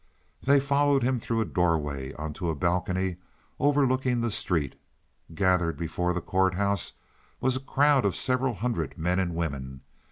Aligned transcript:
They 0.41 0.59
followed 0.59 1.03
him 1.03 1.19
through 1.19 1.41
a 1.41 1.45
doorway 1.45 2.11
on 2.13 2.33
to 2.33 2.49
a 2.49 2.55
balcony, 2.55 3.17
overlooking 3.59 4.19
the 4.21 4.31
street. 4.31 4.73
Gathered 5.35 5.77
before 5.77 6.11
the 6.11 6.19
court 6.21 6.55
house 6.55 6.93
was 7.39 7.55
a 7.55 7.59
crowd 7.59 8.03
of 8.03 8.15
several 8.15 8.55
hundred 8.55 8.97
men 8.97 9.19
and 9.19 9.35
women. 9.35 9.81